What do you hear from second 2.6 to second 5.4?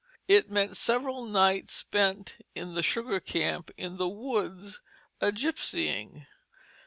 the sugar camp in the woods, a